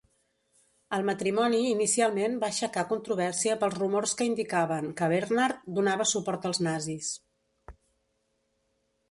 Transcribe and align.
El 0.95 1.03
matrimoni 1.09 1.59
inicialment 1.71 2.39
va 2.43 2.49
aixecar 2.53 2.85
controvèrsia 2.93 3.57
pels 3.65 3.77
rumors 3.81 4.15
que 4.23 4.27
indicaven 4.31 4.89
que 5.03 5.11
Bernhard 5.13 5.61
donava 5.77 6.09
suport 6.15 6.49
als 6.53 6.63
nazis. 6.71 7.13